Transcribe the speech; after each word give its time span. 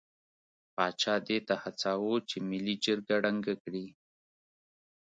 پاچا 0.75 1.15
دې 1.27 1.37
ته 1.47 1.53
هڅاوه 1.63 2.13
چې 2.29 2.37
ملي 2.49 2.75
جرګه 2.85 3.15
ړنګه 3.23 3.53
کړي. 3.63 3.85